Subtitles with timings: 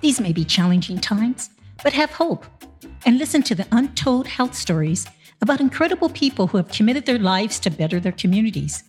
[0.00, 1.50] These may be challenging times,
[1.82, 2.46] but have hope
[3.04, 5.06] and listen to the untold health stories
[5.40, 8.84] about incredible people who have committed their lives to better their communities.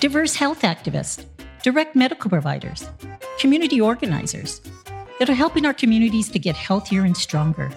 [0.00, 1.24] Diverse health activists,
[1.62, 2.88] direct medical providers,
[3.38, 4.60] community organizers
[5.18, 7.70] that are helping our communities to get healthier and stronger.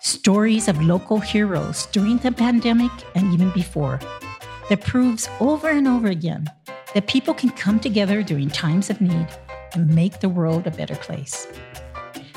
[0.00, 4.00] Stories of local heroes during the pandemic and even before
[4.68, 6.48] that proves over and over again
[6.94, 9.28] that people can come together during times of need
[9.74, 11.46] and make the world a better place.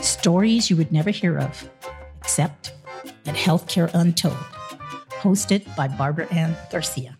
[0.01, 1.69] Stories you would never hear of,
[2.17, 2.73] except
[3.27, 4.33] at Healthcare Untold,
[5.21, 7.19] hosted by Barbara Ann Garcia.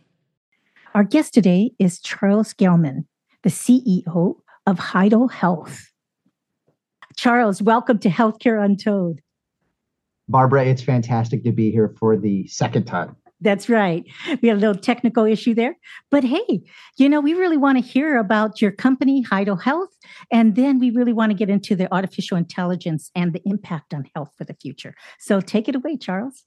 [0.95, 3.05] Our guest today is Charles Gellman,
[3.43, 5.91] the CEO of HiDO Health.
[7.15, 9.19] Charles, welcome to Healthcare Untold.
[10.27, 13.15] Barbara, it's fantastic to be here for the second time.
[13.41, 14.05] That's right.
[14.41, 15.75] We had a little technical issue there.
[16.11, 16.61] But hey,
[16.97, 19.89] you know, we really want to hear about your company, HiDO Health.
[20.31, 24.07] And then we really want to get into the artificial intelligence and the impact on
[24.15, 24.93] health for the future.
[25.19, 26.45] So take it away, Charles.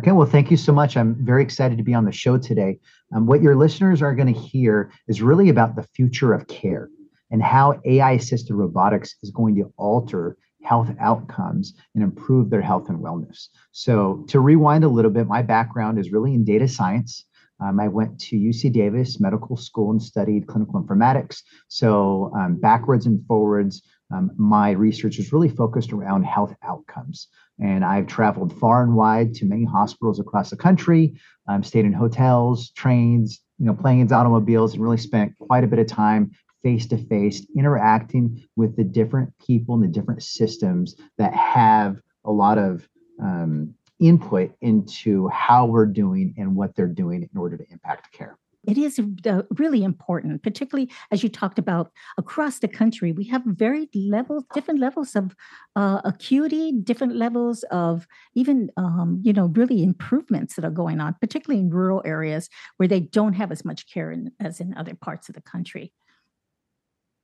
[0.00, 0.96] Okay, well, thank you so much.
[0.96, 2.78] I'm very excited to be on the show today.
[3.14, 6.88] Um, what your listeners are going to hear is really about the future of care
[7.30, 12.88] and how AI assisted robotics is going to alter health outcomes and improve their health
[12.88, 13.48] and wellness.
[13.72, 17.24] So, to rewind a little bit, my background is really in data science.
[17.60, 21.42] Um, I went to UC Davis Medical School and studied clinical informatics.
[21.68, 27.28] So, um, backwards and forwards, um, my research is really focused around health outcomes.
[27.60, 31.14] And I've traveled far and wide to many hospitals across the country,
[31.48, 35.78] um, stayed in hotels, trains, you know, planes, automobiles, and really spent quite a bit
[35.78, 41.34] of time face to face, interacting with the different people and the different systems that
[41.34, 42.88] have a lot of
[43.20, 48.36] um, input into how we're doing and what they're doing in order to impact care.
[48.64, 53.10] It is uh, really important, particularly as you talked about across the country.
[53.10, 55.34] We have very levels, different levels of
[55.74, 61.16] uh, acuity, different levels of even, um, you know, really improvements that are going on,
[61.20, 64.94] particularly in rural areas where they don't have as much care in, as in other
[64.94, 65.92] parts of the country.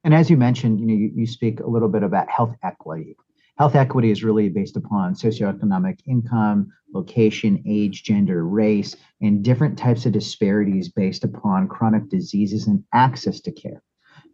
[0.09, 3.15] And as you mentioned, you know, you, you speak a little bit about health equity.
[3.59, 10.07] Health equity is really based upon socioeconomic income, location, age, gender, race, and different types
[10.07, 13.83] of disparities based upon chronic diseases and access to care.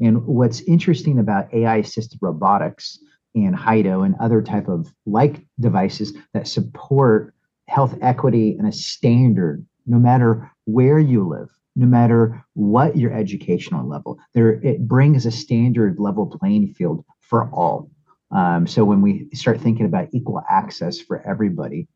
[0.01, 3.01] And what's interesting about AI assisted robotics
[3.35, 7.35] and HiDO and other type of like devices that support
[7.67, 13.89] health equity and a standard no matter where you live no matter what your educational
[13.89, 14.19] level.
[14.33, 17.91] There, it brings a standard level playing field for all.
[18.31, 21.89] Um, so when we start thinking about equal access for everybody,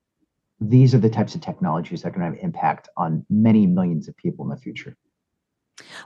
[0.60, 4.08] these are the types of technologies that are going to have impact on many millions
[4.08, 4.96] of people in the future.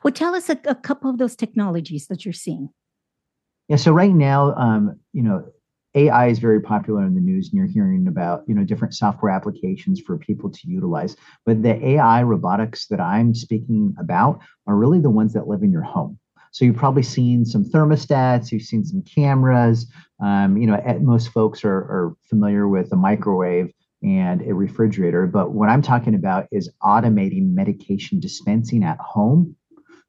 [0.03, 2.69] Well, tell us a, a couple of those technologies that you're seeing.
[3.69, 5.47] Yeah, so right now, um, you know,
[5.95, 9.33] AI is very popular in the news, and you're hearing about you know different software
[9.33, 11.17] applications for people to utilize.
[11.45, 15.73] But the AI robotics that I'm speaking about are really the ones that live in
[15.73, 16.19] your home.
[16.53, 19.91] So you've probably seen some thermostats, you've seen some cameras.
[20.23, 23.73] Um, you know, most folks are, are familiar with a microwave
[24.03, 25.27] and a refrigerator.
[25.27, 29.57] But what I'm talking about is automating medication dispensing at home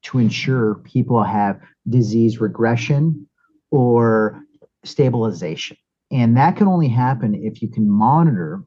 [0.02, 3.26] to ensure people have disease regression
[3.70, 4.43] or
[4.84, 5.76] stabilization.
[6.10, 8.62] And that can only happen if you can monitor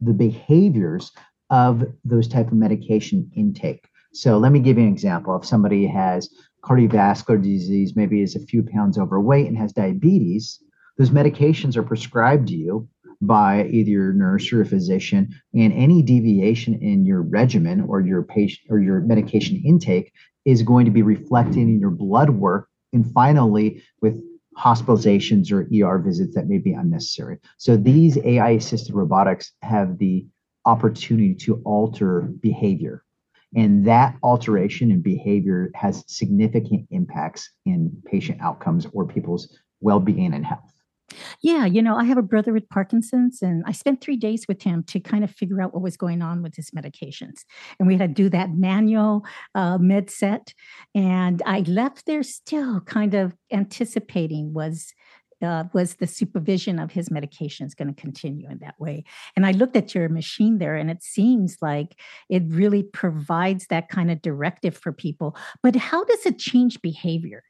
[0.00, 1.12] the behaviors
[1.50, 3.88] of those type of medication intake.
[4.12, 5.36] So let me give you an example.
[5.36, 6.28] If somebody has
[6.64, 10.62] cardiovascular disease, maybe is a few pounds overweight and has diabetes,
[10.96, 12.88] those medications are prescribed to you
[13.20, 18.22] by either your nurse or a physician, and any deviation in your regimen or your
[18.22, 20.12] patient or your medication intake
[20.44, 24.20] is going to be reflected in your blood work and finally with
[24.58, 27.38] hospitalizations or ER visits that may be unnecessary.
[27.58, 30.26] So these AI assisted robotics have the
[30.64, 33.04] opportunity to alter behavior.
[33.56, 40.34] And that alteration in behavior has significant impacts in patient outcomes or people's well being
[40.34, 40.77] and health.
[41.42, 44.62] Yeah, you know, I have a brother with Parkinson's, and I spent three days with
[44.62, 47.44] him to kind of figure out what was going on with his medications.
[47.78, 49.24] And we had to do that manual
[49.54, 50.52] uh, med set.
[50.94, 54.92] And I left there still kind of anticipating was
[55.40, 59.04] uh, was the supervision of his medications going to continue in that way?
[59.36, 61.98] And I looked at your machine there, and it seems like
[62.28, 65.36] it really provides that kind of directive for people.
[65.62, 67.44] But how does it change behavior?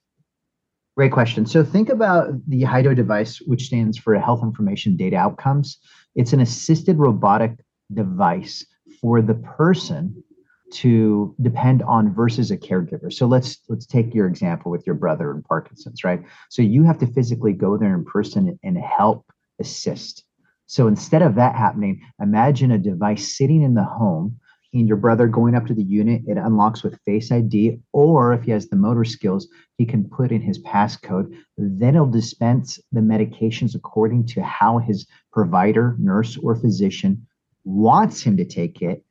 [0.99, 1.47] Great question.
[1.47, 5.79] So think about the HiDO device, which stands for Health Information Data Outcomes.
[6.17, 7.53] It's an assisted robotic
[7.95, 8.67] device
[9.01, 10.25] for the person
[10.73, 13.13] to depend on versus a caregiver.
[13.13, 16.21] So let's let's take your example with your brother and Parkinson's, right?
[16.51, 19.25] So you have to physically go there in person and help
[19.61, 20.25] assist.
[20.67, 24.41] So instead of that happening, imagine a device sitting in the home
[24.73, 28.43] and your brother going up to the unit, it unlocks with Face ID, or if
[28.43, 29.49] he has the motor skills,
[29.79, 31.35] he can put in his passcode.
[31.57, 37.27] Then he'll dispense the medications according to how his provider, nurse, or physician
[37.65, 39.05] wants him to take it,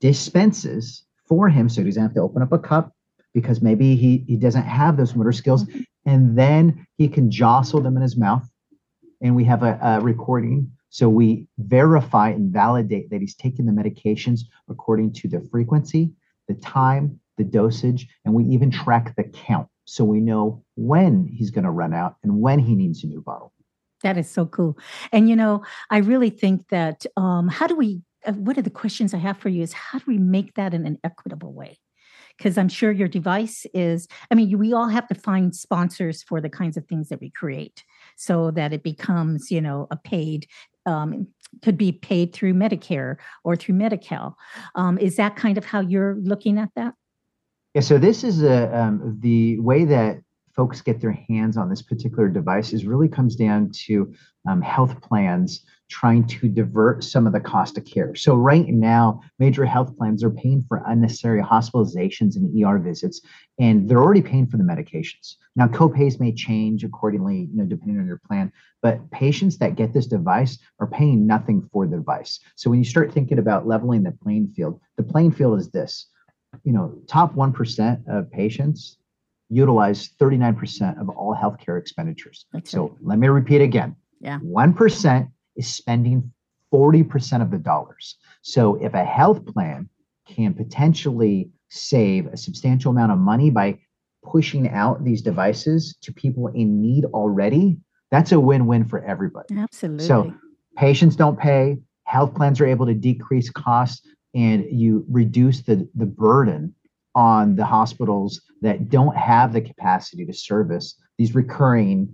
[0.00, 2.92] dispenses for him so he doesn't have to open up a cup
[3.32, 5.64] because maybe he, he doesn't have those motor skills.
[5.64, 5.80] Mm-hmm.
[6.06, 8.48] And then he can jostle them in his mouth.
[9.22, 13.72] And we have a, a recording so we verify and validate that he's taking the
[13.72, 16.12] medications according to the frequency,
[16.46, 19.66] the time, the dosage, and we even track the count.
[19.86, 23.20] So we know when he's going to run out and when he needs a new
[23.20, 23.52] bottle.
[24.04, 24.78] That is so cool.
[25.10, 28.70] And, you know, I really think that um, how do we, uh, one of the
[28.70, 31.76] questions I have for you is how do we make that in an equitable way?
[32.36, 36.40] because I'm sure your device is, I mean, we all have to find sponsors for
[36.40, 37.84] the kinds of things that we create
[38.16, 40.46] so that it becomes, you know, a paid
[40.86, 41.26] um,
[41.62, 44.36] could be paid through Medicare or through Medi-Cal.
[44.74, 46.94] Um, is that kind of how you're looking at that?
[47.74, 47.80] Yeah.
[47.80, 50.20] So this is a um, the way that
[50.54, 54.12] folks get their hands on this particular device is really comes down to
[54.48, 58.14] um, health plans trying to divert some of the cost of care.
[58.14, 63.20] So right now, major health plans are paying for unnecessary hospitalizations and ER visits,
[63.58, 65.36] and they're already paying for the medications.
[65.56, 68.50] Now, copays may change accordingly, you know, depending on your plan,
[68.82, 72.40] but patients that get this device are paying nothing for the device.
[72.56, 76.06] So when you start thinking about leveling the playing field, the playing field is this.
[76.62, 78.98] You know, top 1% of patients
[79.50, 82.46] utilize 39% of all healthcare expenditures.
[82.64, 83.96] So let me repeat again.
[84.20, 84.38] Yeah.
[84.38, 86.32] 1% is spending
[86.72, 88.16] 40% of the dollars.
[88.42, 89.88] So if a health plan
[90.26, 93.78] can potentially save a substantial amount of money by
[94.24, 97.76] pushing out these devices to people in need already,
[98.10, 99.56] that's a win-win for everybody.
[99.56, 100.06] Absolutely.
[100.06, 100.34] So
[100.76, 106.06] patients don't pay, health plans are able to decrease costs and you reduce the the
[106.06, 106.74] burden
[107.14, 112.08] on the hospitals that don't have the capacity to service these recurring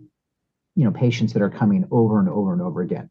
[0.77, 3.11] you know patients that are coming over and over and over again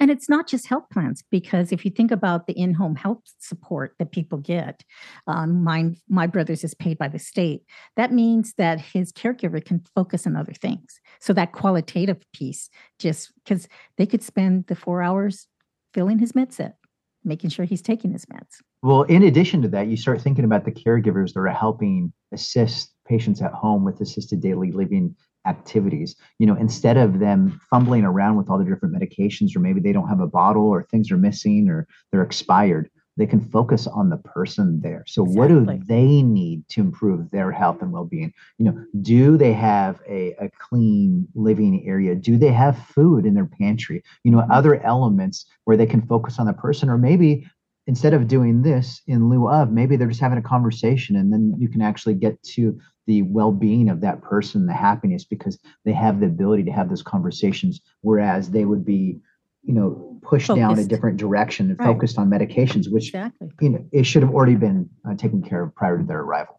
[0.00, 3.94] and it's not just health plans because if you think about the in-home health support
[3.98, 4.84] that people get,
[5.26, 7.62] um, my my brother's is paid by the state.
[7.96, 11.00] That means that his caregiver can focus on other things.
[11.20, 15.46] So that qualitative piece, just because they could spend the four hours
[15.94, 16.76] filling his med set,
[17.24, 18.60] making sure he's taking his meds.
[18.82, 22.94] Well, in addition to that, you start thinking about the caregivers that are helping assist
[23.06, 25.16] patients at home with assisted daily living
[25.48, 26.16] activities.
[26.38, 29.92] You know instead of them fumbling around with all the different medications or maybe they
[29.92, 34.08] don't have a bottle or things are missing or they're expired they can focus on
[34.08, 35.02] the person there.
[35.06, 35.38] So exactly.
[35.38, 38.32] what do they need to improve their health and well-being?
[38.58, 42.14] You know do they have a, a clean living area?
[42.14, 44.02] Do they have food in their pantry?
[44.24, 47.44] You know other elements where they can focus on the person or maybe
[47.88, 51.54] instead of doing this in lieu of maybe they're just having a conversation and then
[51.58, 52.78] you can actually get to
[53.08, 57.02] the well-being of that person the happiness because they have the ability to have those
[57.02, 59.18] conversations whereas they would be
[59.64, 60.60] you know pushed focused.
[60.60, 61.86] down a different direction and right.
[61.86, 63.48] focused on medications which exactly.
[63.60, 66.58] you know it should have already been uh, taken care of prior to their arrival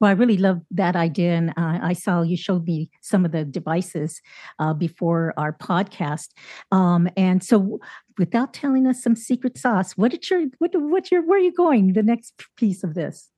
[0.00, 1.32] well, I really love that idea.
[1.32, 4.20] And uh, I saw you showed me some of the devices
[4.58, 6.28] uh, before our podcast.
[6.70, 7.78] Um, and so,
[8.18, 11.54] without telling us some secret sauce, what did your, what, what's your, where are you
[11.54, 11.94] going?
[11.94, 13.30] The next piece of this?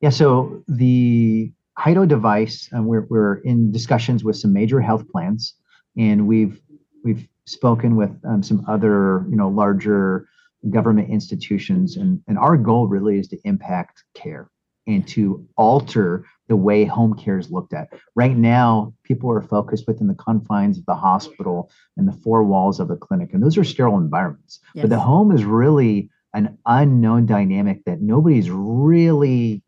[0.00, 0.10] Yeah.
[0.10, 5.54] So, the HIDO device, um, we're, we're in discussions with some major health plans,
[5.96, 6.60] and we've
[7.04, 10.28] we've spoken with um, some other you know larger
[10.70, 14.50] government institutions, and and our goal really is to impact care
[14.86, 17.88] and to alter the way home care is looked at.
[18.14, 22.80] Right now, people are focused within the confines of the hospital and the four walls
[22.80, 24.60] of a clinic, and those are sterile environments.
[24.74, 24.84] Yes.
[24.84, 29.62] But the home is really an unknown dynamic that nobody's really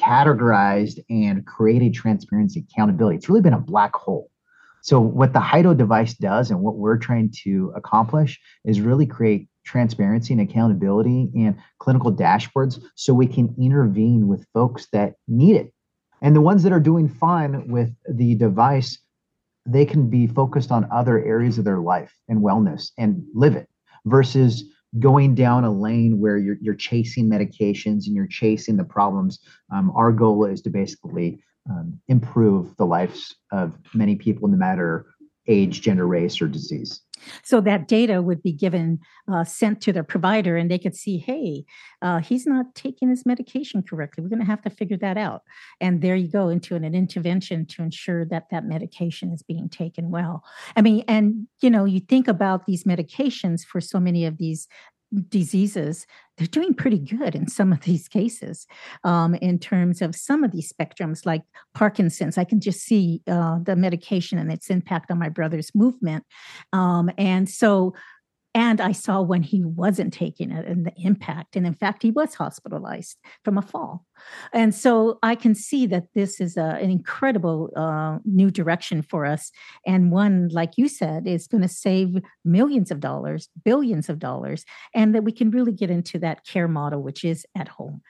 [0.00, 3.16] categorized and created transparency, accountability.
[3.16, 4.30] It's really been a black hole.
[4.82, 9.48] So, what the HIDO device does and what we're trying to accomplish is really create
[9.64, 15.72] transparency and accountability and clinical dashboards so we can intervene with folks that need it.
[16.22, 18.98] And the ones that are doing fine with the device,
[19.66, 23.68] they can be focused on other areas of their life and wellness and live it
[24.06, 24.64] versus
[24.98, 29.38] going down a lane where you're, you're chasing medications and you're chasing the problems.
[29.72, 35.06] Um, our goal is to basically um, improve the lives of many people, no matter
[35.46, 37.02] age, gender, race, or disease.
[37.42, 39.00] So that data would be given,
[39.30, 41.64] uh, sent to their provider, and they could see, hey,
[42.02, 44.22] uh, he's not taking his medication correctly.
[44.22, 45.42] We're going to have to figure that out.
[45.80, 49.68] And there you go into an, an intervention to ensure that that medication is being
[49.68, 50.44] taken well.
[50.76, 54.68] I mean, and you know, you think about these medications for so many of these
[55.28, 56.06] diseases,
[56.38, 58.66] they're doing pretty good in some of these cases
[59.04, 61.42] um, in terms of some of these spectrums, like
[61.74, 62.38] Parkinson's.
[62.38, 66.24] I can just see uh, the medication and its impact on my brother's movement.
[66.72, 67.94] Um, and so
[68.54, 71.54] and I saw when he wasn't taking it and the impact.
[71.54, 74.04] And in fact, he was hospitalized from a fall.
[74.52, 79.24] And so I can see that this is a, an incredible uh, new direction for
[79.24, 79.52] us.
[79.86, 84.64] And one, like you said, is going to save millions of dollars, billions of dollars,
[84.94, 88.02] and that we can really get into that care model, which is at home.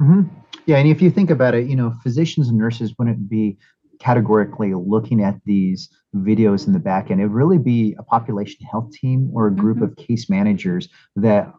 [0.00, 0.34] Mm-hmm.
[0.66, 0.78] Yeah.
[0.78, 3.58] And if you think about it, you know, physicians and nurses wouldn't be
[4.00, 7.20] categorically looking at these videos in the back end.
[7.20, 9.84] It would really be a population health team or a group mm-hmm.
[9.84, 11.52] of case managers that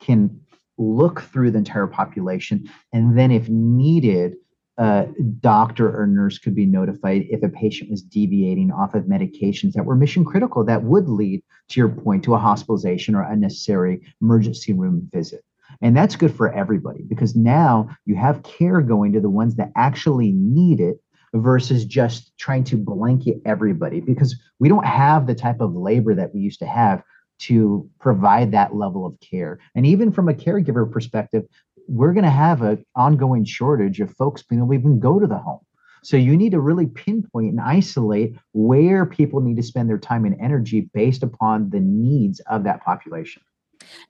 [0.00, 0.40] can
[0.76, 4.34] look through the entire population and then if needed
[4.76, 5.06] a
[5.38, 9.84] doctor or nurse could be notified if a patient was deviating off of medications that
[9.84, 14.72] were mission critical that would lead to your point to a hospitalization or unnecessary emergency
[14.72, 15.44] room visit
[15.80, 19.70] and that's good for everybody because now you have care going to the ones that
[19.76, 20.96] actually need it
[21.34, 26.32] versus just trying to blanket everybody because we don't have the type of labor that
[26.32, 27.02] we used to have
[27.40, 29.58] to provide that level of care.
[29.74, 31.44] And even from a caregiver perspective,
[31.88, 35.26] we're going to have an ongoing shortage of folks being able to even go to
[35.26, 35.60] the home.
[36.04, 40.24] So you need to really pinpoint and isolate where people need to spend their time
[40.24, 43.42] and energy based upon the needs of that population.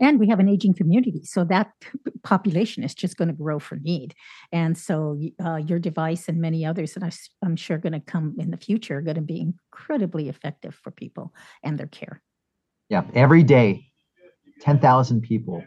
[0.00, 1.22] And we have an aging community.
[1.24, 1.72] So that
[2.22, 4.14] population is just going to grow for need.
[4.52, 7.10] And so uh, your device and many others that I,
[7.44, 10.90] am sure going to come in the future are going to be incredibly effective for
[10.90, 12.22] people and their care.
[12.88, 13.04] Yeah.
[13.14, 13.86] Every day,
[14.60, 15.64] 10,000 people,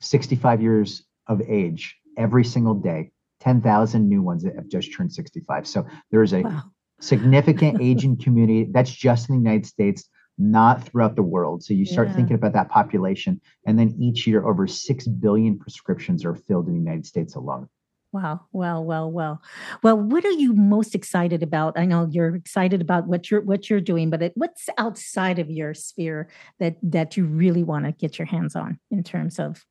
[0.00, 3.10] 65 years of age, every single day,
[3.40, 5.66] 10,000 new ones that have just turned 65.
[5.66, 6.62] So there's a wow.
[7.00, 11.62] significant aging community that's just in the United States not throughout the world.
[11.62, 12.14] So you start yeah.
[12.14, 16.74] thinking about that population, and then each year over 6 billion prescriptions are filled in
[16.74, 17.68] the United States alone.
[18.14, 18.42] Wow.
[18.52, 19.42] Well, well, well.
[19.82, 21.76] Well, what are you most excited about?
[21.76, 25.50] I know you're excited about what you're what you're doing, but it, what's outside of
[25.50, 26.28] your sphere
[26.60, 29.64] that that you really want to get your hands on in terms of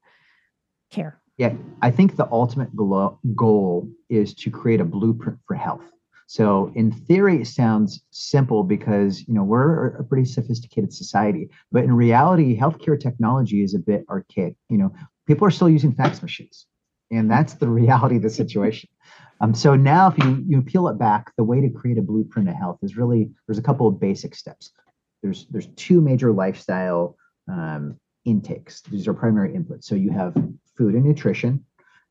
[0.91, 1.22] care?
[1.38, 5.86] Yeah, I think the ultimate goal is to create a blueprint for health.
[6.27, 11.84] So in theory, it sounds simple because you know we're a pretty sophisticated society, but
[11.84, 14.56] in reality, healthcare technology is a bit archaic.
[14.70, 14.94] You know,
[15.27, 16.65] people are still using fax machines,
[17.12, 18.89] and that's the reality of the situation.
[19.42, 22.50] Um, so now, if you you peel it back, the way to create a blueprint
[22.50, 24.72] of health is really there's a couple of basic steps.
[25.22, 27.18] There's there's two major lifestyle
[27.51, 28.82] um, intakes.
[28.82, 29.84] These are primary inputs.
[29.84, 30.34] So you have
[30.77, 31.65] food and nutrition,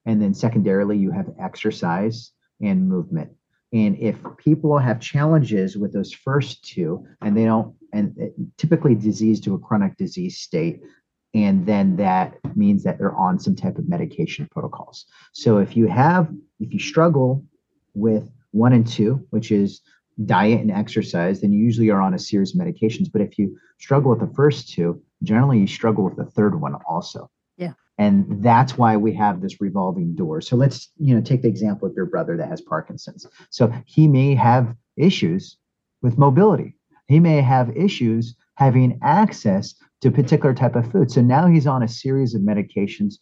[0.05, 3.33] and then secondarily you have exercise and movement.
[3.73, 8.27] And if people have challenges with those first two, and they don't, and uh,
[8.59, 10.81] typically disease to a chronic disease state,
[11.35, 15.07] and then that means that they're on some type of medication protocols.
[15.33, 16.29] So if you have,
[16.61, 17.45] if you struggle
[17.95, 19.81] with one and two, which is
[20.27, 23.11] diet and exercise, then you usually are on a series of medications.
[23.11, 26.75] But if you struggle with the first two, generally you struggle with the third one
[26.87, 27.31] also
[27.99, 30.41] and that's why we have this revolving door.
[30.41, 33.27] So let's you know take the example of your brother that has parkinson's.
[33.51, 35.57] So he may have issues
[36.01, 36.75] with mobility.
[37.09, 41.11] He may have issues having access to particular type of food.
[41.11, 43.15] So now he's on a series of medications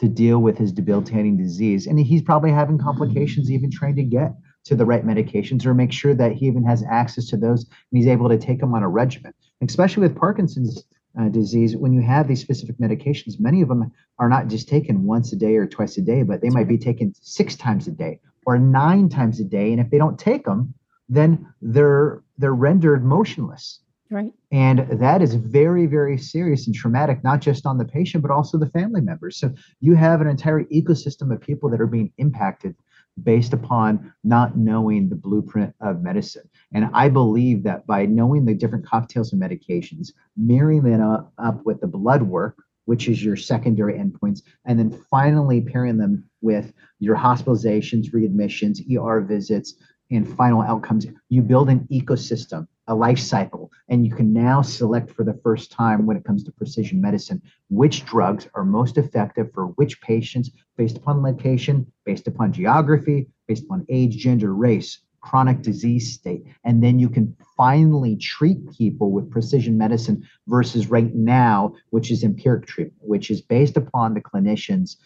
[0.00, 1.86] to deal with his debilitating disease.
[1.86, 4.32] And he's probably having complications even trying to get
[4.64, 7.98] to the right medications or make sure that he even has access to those and
[7.98, 9.32] he's able to take them on a regimen.
[9.62, 10.84] Especially with parkinson's
[11.18, 15.04] uh, disease, when you have these specific medications, many of them are not just taken
[15.04, 17.90] once a day or twice a day, but they might be taken six times a
[17.90, 19.72] day or nine times a day.
[19.72, 20.74] And if they don't take them,
[21.08, 23.80] then they're they're rendered motionless.
[24.10, 24.32] Right.
[24.50, 28.58] And that is very, very serious and traumatic, not just on the patient, but also
[28.58, 29.36] the family members.
[29.38, 32.74] So you have an entire ecosystem of people that are being impacted
[33.22, 36.48] based upon not knowing the blueprint of medicine.
[36.72, 41.64] And I believe that by knowing the different cocktails of medications, marrying them up, up
[41.66, 46.72] with the blood work, which is your secondary endpoints, and then finally pairing them with
[46.98, 49.74] your hospitalizations, readmissions, ER visits,
[50.16, 53.70] and final outcomes, you build an ecosystem a life cycle.
[53.88, 57.40] And you can now select for the first time when it comes to precision medicine
[57.68, 63.62] which drugs are most effective for which patients based upon location, based upon geography, based
[63.62, 66.42] upon age, gender, race, chronic disease state.
[66.64, 72.24] And then you can finally treat people with precision medicine versus right now, which is
[72.24, 74.96] empiric treatment, which is based upon the clinicians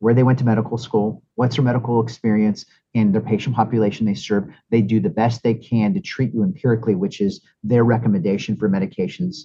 [0.00, 2.64] where they went to medical school, what's their medical experience,
[2.94, 4.48] and their patient population they serve.
[4.70, 8.68] They do the best they can to treat you empirically, which is their recommendation for
[8.68, 9.44] medications.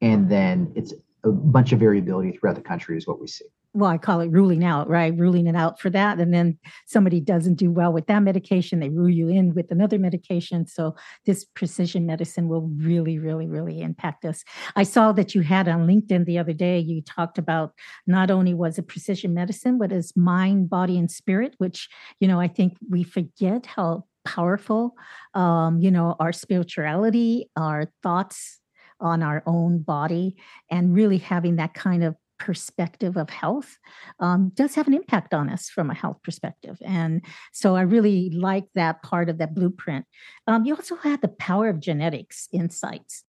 [0.00, 0.92] And then it's
[1.24, 4.30] a bunch of variability throughout the country, is what we see well, I call it
[4.30, 5.16] ruling out, right?
[5.16, 6.18] Ruling it out for that.
[6.18, 9.98] And then somebody doesn't do well with that medication, they rule you in with another
[9.98, 10.66] medication.
[10.66, 14.42] So this precision medicine will really, really, really impact us.
[14.74, 17.72] I saw that you had on LinkedIn the other day, you talked about
[18.06, 22.40] not only was it precision medicine, but as mind, body, and spirit, which, you know,
[22.40, 24.94] I think we forget how powerful,
[25.34, 28.58] um, you know, our spirituality, our thoughts
[29.00, 30.36] on our own body,
[30.70, 33.78] and really having that kind of perspective of health
[34.18, 36.78] um, does have an impact on us from a health perspective.
[36.84, 40.06] And so I really like that part of that blueprint.
[40.48, 43.24] Um, you also had the power of genetics insights.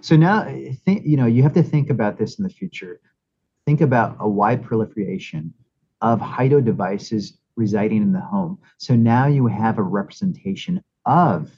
[0.00, 0.44] So now,
[0.84, 3.00] think, you know, you have to think about this in the future.
[3.64, 5.54] Think about a wide proliferation
[6.02, 8.58] of HIDO devices residing in the home.
[8.78, 11.50] So now you have a representation of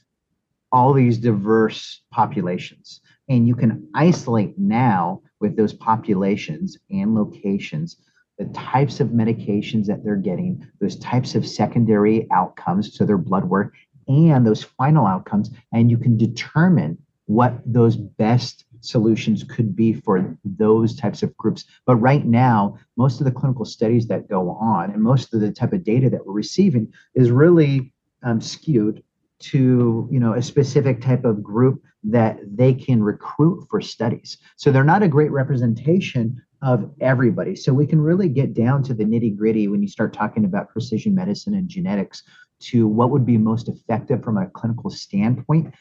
[0.70, 3.00] all these diverse populations.
[3.28, 7.97] And you can isolate now with those populations and locations
[8.38, 13.45] the types of medications that they're getting, those types of secondary outcomes, to their blood
[13.45, 13.75] work,
[14.07, 15.50] and those final outcomes.
[15.73, 21.64] And you can determine what those best solutions could be for those types of groups.
[21.85, 25.50] But right now, most of the clinical studies that go on and most of the
[25.50, 27.92] type of data that we're receiving is really
[28.23, 29.02] um, skewed
[29.40, 34.38] to you know a specific type of group that they can recruit for studies.
[34.57, 37.54] So they're not a great representation of everybody.
[37.54, 40.71] So we can really get down to the nitty gritty when you start talking about
[40.71, 42.23] precision medicine and genetics
[42.61, 45.73] to what would be most effective from a clinical standpoint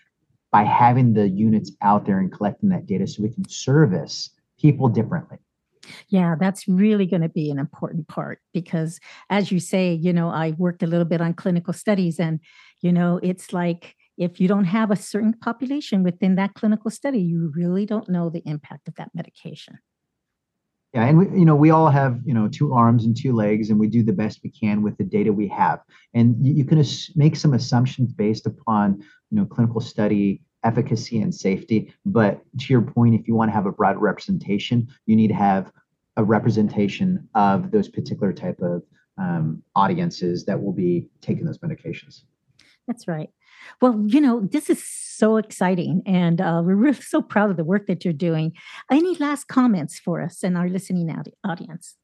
[0.52, 4.88] by having the units out there and collecting that data so we can service people
[4.88, 5.38] differently
[6.10, 10.30] yeah, that's really going to be an important part because, as you say, you know,
[10.30, 12.40] I worked a little bit on clinical studies, and,
[12.82, 17.20] you know, it's like if you don't have a certain population within that clinical study,
[17.20, 19.80] you really don't know the impact of that medication.
[20.94, 23.70] Yeah, and we, you know, we all have you know two arms and two legs,
[23.70, 25.82] and we do the best we can with the data we have.
[26.14, 26.84] And you, you can
[27.16, 31.94] make some assumptions based upon you know clinical study efficacy and safety.
[32.06, 35.34] But to your point, if you want to have a broad representation, you need to
[35.50, 35.72] have
[36.18, 38.84] a representation of those particular type of
[39.18, 42.24] um, audiences that will be taking those medications.
[42.88, 43.30] That's right.
[43.82, 47.88] Well, you know, this is so exciting, and uh, we're so proud of the work
[47.88, 48.54] that you're doing.
[48.92, 51.96] Any last comments for us and our listening audience?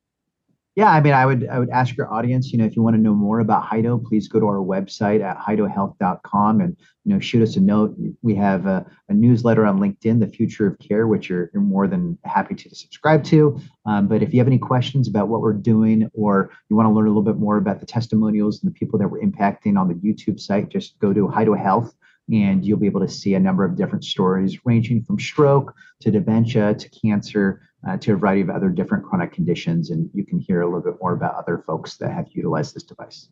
[0.76, 2.96] Yeah, I mean, I would I would ask your audience, you know, if you want
[2.96, 7.20] to know more about HIDO, please go to our website at hidohealth.com and you know
[7.20, 7.96] shoot us a note.
[8.24, 11.88] We have a, a newsletter on LinkedIn, The Future of Care, which you're, you're more
[11.88, 13.60] than happy to subscribe to.
[13.86, 16.92] Um, but if you have any questions about what we're doing, or you want to
[16.92, 19.88] learn a little bit more about the testimonials and the people that we're impacting on
[19.88, 21.94] the YouTube site, just go to HIDO Health
[22.32, 26.12] and you'll be able to see a number of different stories ranging from stroke to
[26.12, 29.90] dementia to cancer uh, to a variety of other different chronic conditions.
[29.90, 32.84] And you can hear a little bit more about other folks that have utilized this
[32.84, 33.28] device.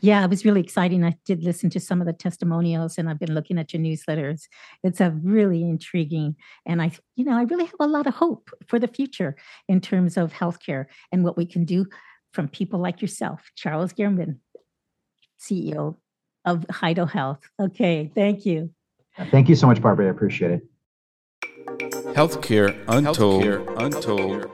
[0.00, 1.04] Yeah, it was really exciting.
[1.04, 4.42] I did listen to some of the testimonials and I've been looking at your newsletters.
[4.82, 8.50] It's a really intriguing and I, you know, I really have a lot of hope
[8.66, 9.36] for the future
[9.68, 11.86] in terms of healthcare and what we can do
[12.32, 14.38] from people like yourself, Charles Gellman,
[15.40, 15.96] CEO
[16.44, 17.40] of HIDO Health.
[17.60, 18.70] Okay, thank you.
[19.30, 20.06] Thank you so much, Barbara.
[20.06, 20.62] I appreciate it.
[22.14, 23.42] Healthcare Untold.
[23.44, 24.50] Healthcare Untold.